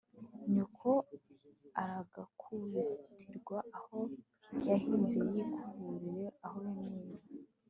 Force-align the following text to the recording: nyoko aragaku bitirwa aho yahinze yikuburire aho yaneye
nyoko 0.53 0.91
aragaku 1.81 2.51
bitirwa 2.71 3.57
aho 3.77 3.99
yahinze 4.67 5.19
yikuburire 5.33 6.25
aho 6.45 6.57
yaneye 6.67 7.17